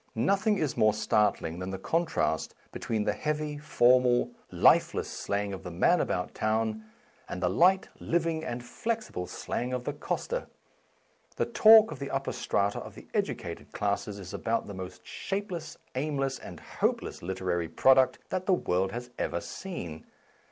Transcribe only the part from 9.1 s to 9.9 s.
slang of